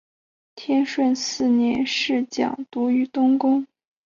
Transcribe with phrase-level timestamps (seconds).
[0.55, 3.67] 天顺四年侍讲读于东宫。